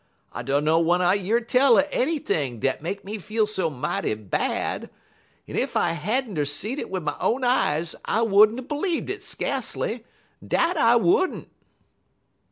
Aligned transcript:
I 0.33 0.41
dunner 0.41 0.79
w'en 0.79 0.99
I 0.99 1.13
year 1.13 1.41
tell 1.41 1.77
er 1.77 1.83
anyt'ing 1.93 2.59
dat 2.59 2.81
make 2.81 3.05
me 3.05 3.19
feel 3.19 3.45
so 3.45 3.69
mighty 3.69 4.15
bad; 4.15 4.89
en 5.47 5.55
ef 5.55 5.75
I 5.75 5.91
had 5.91 6.27
n't 6.27 6.39
er 6.39 6.45
seed 6.45 6.79
it 6.79 6.89
wid 6.89 7.03
my 7.03 7.13
own 7.19 7.43
eyes 7.43 7.93
I 8.03 8.23
would 8.23 8.51
n't 8.51 8.61
er 8.61 8.63
bleev'd 8.63 9.11
it 9.11 9.21
skacely 9.21 10.03
dat 10.43 10.75
I 10.75 10.95
would 10.95 11.31
n't!' 11.31 11.49